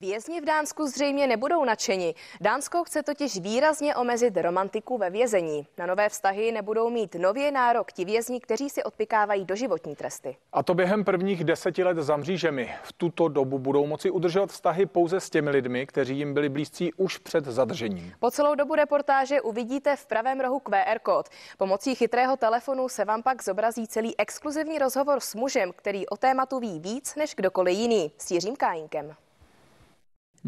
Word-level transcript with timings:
Vězni 0.00 0.40
v 0.40 0.44
Dánsku 0.44 0.86
zřejmě 0.86 1.26
nebudou 1.26 1.64
nadšeni. 1.64 2.14
Dánsko 2.40 2.84
chce 2.84 3.02
totiž 3.02 3.40
výrazně 3.40 3.94
omezit 3.94 4.36
romantiku 4.36 4.98
ve 4.98 5.10
vězení. 5.10 5.66
Na 5.78 5.86
nové 5.86 6.08
vztahy 6.08 6.52
nebudou 6.52 6.90
mít 6.90 7.14
nově 7.14 7.52
nárok 7.52 7.92
ti 7.92 8.04
vězni, 8.04 8.40
kteří 8.40 8.70
si 8.70 8.84
odpikávají 8.84 9.44
doživotní 9.44 9.96
tresty. 9.96 10.36
A 10.52 10.62
to 10.62 10.74
během 10.74 11.04
prvních 11.04 11.44
deseti 11.44 11.84
let 11.84 11.96
za 11.96 12.16
mřížemi. 12.16 12.74
V 12.82 12.92
tuto 12.92 13.28
dobu 13.28 13.58
budou 13.58 13.86
moci 13.86 14.10
udržovat 14.10 14.50
vztahy 14.50 14.86
pouze 14.86 15.20
s 15.20 15.30
těmi 15.30 15.50
lidmi, 15.50 15.86
kteří 15.86 16.18
jim 16.18 16.34
byli 16.34 16.48
blízcí 16.48 16.92
už 16.92 17.18
před 17.18 17.44
zadržením. 17.44 18.12
Po 18.20 18.30
celou 18.30 18.54
dobu 18.54 18.74
reportáže 18.74 19.40
uvidíte 19.40 19.96
v 19.96 20.06
pravém 20.06 20.40
rohu 20.40 20.58
QR 20.58 20.98
kód. 21.02 21.28
Pomocí 21.56 21.94
chytrého 21.94 22.36
telefonu 22.36 22.88
se 22.88 23.04
vám 23.04 23.22
pak 23.22 23.42
zobrazí 23.44 23.86
celý 23.86 24.18
exkluzivní 24.18 24.78
rozhovor 24.78 25.20
s 25.20 25.34
mužem, 25.34 25.72
který 25.76 26.08
o 26.08 26.16
tématu 26.16 26.58
ví 26.58 26.80
víc 26.80 27.14
než 27.14 27.34
kdokoliv 27.34 27.78
jiný, 27.78 28.12
s 28.18 28.30
Jiřím 28.30 28.56
Kájinkem. 28.56 29.16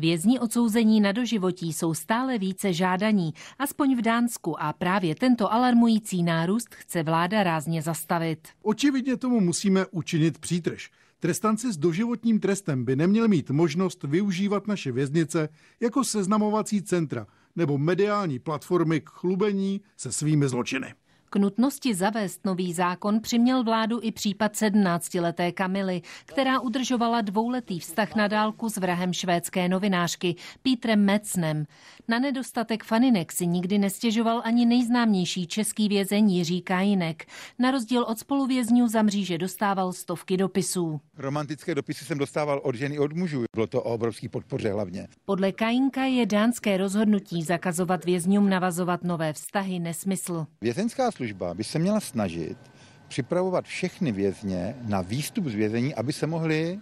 Vězni 0.01 0.39
odsouzení 0.39 1.01
na 1.01 1.13
doživotí 1.13 1.73
jsou 1.73 1.95
stále 1.95 2.39
více 2.39 2.73
žádaní, 2.73 3.35
aspoň 3.59 3.97
v 3.97 4.03
Dánsku 4.03 4.63
a 4.63 4.73
právě 4.73 5.15
tento 5.15 5.53
alarmující 5.53 6.23
nárůst 6.23 6.75
chce 6.75 7.03
vláda 7.03 7.43
rázně 7.43 7.83
zastavit. 7.83 8.49
Očividně 8.63 9.17
tomu 9.17 9.41
musíme 9.41 9.87
učinit 9.91 10.39
přítrž. 10.39 10.91
Trestanci 11.19 11.73
s 11.73 11.77
doživotním 11.77 12.41
trestem 12.41 12.85
by 12.85 12.97
neměli 12.97 13.29
mít 13.29 13.51
možnost 13.51 14.03
využívat 14.03 14.67
naše 14.67 14.93
věznice 14.93 15.49
jako 15.81 16.05
seznamovací 16.05 16.83
centra 16.83 17.27
nebo 17.57 17.79
mediální 17.79 18.39
platformy 18.39 19.01
k 19.01 19.11
chlubení 19.11 19.81
se 19.97 20.13
svými 20.13 20.49
zločiny. 20.49 20.95
K 21.33 21.37
nutnosti 21.37 21.95
zavést 21.95 22.45
nový 22.45 22.73
zákon 22.73 23.21
přiměl 23.21 23.65
vládu 23.65 24.01
i 24.03 24.13
případ 24.13 24.53
17-leté 24.55 25.53
Kamily, 25.53 26.03
která 26.25 26.61
udržovala 26.61 27.21
dvouletý 27.21 27.81
vztah 27.81 28.15
na 28.15 28.29
dálku 28.29 28.69
s 28.69 28.77
vrahem 28.77 29.13
švédské 29.13 29.69
novinářky 29.69 30.35
Pítrem 30.63 31.05
Mecnem. 31.05 31.65
Na 32.09 32.19
nedostatek 32.19 32.85
faninek 32.85 33.33
si 33.33 33.47
nikdy 33.47 33.79
nestěžoval 33.79 34.43
ani 34.45 34.67
nejznámější 34.67 35.47
český 35.47 35.89
vězeň 35.89 36.31
Jiří 36.31 36.63
Kajinek. 36.63 37.27
Na 37.59 37.71
rozdíl 37.71 38.03
od 38.03 38.19
spoluvězňů 38.19 38.89
za 38.89 39.03
mříže 39.03 39.39
dostával 39.39 39.93
stovky 39.93 40.37
dopisů. 40.37 41.01
Romantické 41.19 41.75
dopisy 41.75 42.05
jsem 42.05 42.19
dostával 42.19 42.61
od 42.65 42.75
ženy 42.75 42.99
od 42.99 43.13
mužů. 43.13 43.45
Bylo 43.55 43.67
to 43.67 43.83
o 43.83 43.95
obrovský 43.95 44.29
podpoře 44.29 44.73
hlavně. 44.73 45.09
Podle 45.25 45.53
Kajinka 45.53 46.05
je 46.05 46.27
dánské 46.27 46.77
rozhodnutí 46.77 47.43
zakazovat 47.43 48.05
vězňům 48.05 48.49
navazovat 48.49 49.05
nové 49.05 49.33
vztahy 49.33 49.79
nesmysl. 49.79 50.47
Vězeňská 50.61 51.11
služba 51.21 51.55
by 51.55 51.65
se 51.65 51.79
měla 51.79 52.01
snažit 52.01 52.59
připravovat 53.09 53.65
všechny 53.65 54.13
vězně 54.13 54.77
na 54.89 55.01
výstup 55.01 55.45
z 55.45 55.55
vězení, 55.55 55.95
aby 55.95 56.13
se 56.13 56.27
mohli 56.27 56.79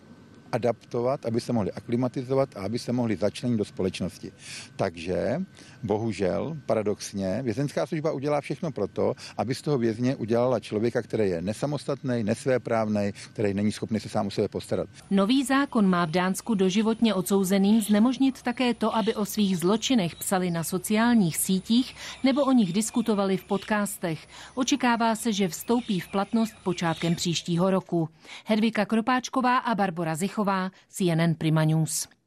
adaptovat, 0.52 1.26
aby 1.26 1.40
se 1.40 1.52
mohli 1.52 1.72
aklimatizovat 1.72 2.56
a 2.56 2.60
aby 2.62 2.78
se 2.78 2.92
mohli 2.92 3.16
začlenit 3.16 3.58
do 3.58 3.64
společnosti. 3.64 4.32
Takže, 4.76 5.42
bohužel, 5.82 6.56
paradoxně, 6.66 7.40
vězenská 7.42 7.86
služba 7.86 8.12
udělá 8.12 8.40
všechno 8.40 8.72
proto, 8.72 9.14
aby 9.36 9.54
z 9.54 9.62
toho 9.62 9.78
vězně 9.78 10.16
udělala 10.16 10.60
člověka, 10.60 11.02
který 11.02 11.30
je 11.30 11.42
nesamostatný, 11.42 12.24
nesvéprávný, 12.24 13.12
který 13.32 13.54
není 13.54 13.72
schopný 13.72 14.00
se 14.00 14.08
sám 14.08 14.26
o 14.26 14.30
sebe 14.30 14.48
postarat. 14.48 14.88
Nový 15.10 15.44
zákon 15.44 15.86
má 15.86 16.04
v 16.04 16.10
Dánsku 16.10 16.54
doživotně 16.54 17.14
odsouzeným 17.14 17.80
znemožnit 17.80 18.42
také 18.42 18.74
to, 18.74 18.96
aby 18.96 19.14
o 19.14 19.24
svých 19.24 19.58
zločinech 19.58 20.16
psali 20.16 20.50
na 20.50 20.64
sociálních 20.64 21.36
sítích 21.36 21.94
nebo 22.24 22.44
o 22.44 22.52
nich 22.52 22.72
diskutovali 22.72 23.36
v 23.36 23.44
podcastech. 23.44 24.26
Očekává 24.54 25.14
se, 25.14 25.32
že 25.32 25.48
vstoupí 25.48 26.00
v 26.00 26.08
platnost 26.08 26.54
počátkem 26.64 27.14
příštího 27.14 27.70
roku. 27.70 28.08
Hedvika 28.44 28.86
Kropáčková 28.86 29.58
a 29.58 29.74
Barbara 29.74 30.14
Zich 30.14 30.37
Machová, 30.38 30.70
CNN 30.88 31.34
Prima 31.34 31.64
News. 31.64 32.17